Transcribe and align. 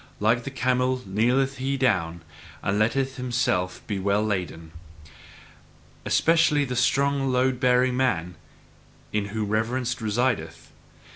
Like 0.19 0.45
the 0.45 0.49
camel 0.49 1.03
kneeleth 1.05 1.57
he 1.57 1.77
down, 1.77 2.23
and 2.63 2.79
letteth 2.79 3.17
himself 3.17 3.85
be 3.85 3.99
well 3.99 4.25
laden. 4.25 4.71
Especially 6.05 6.65
the 6.65 6.75
strong 6.75 7.31
load 7.31 7.59
bearing 7.59 7.95
man 7.95 8.33
in 9.13 9.25
whom 9.25 9.49
reverence 9.49 9.93
resideth. 10.01 10.71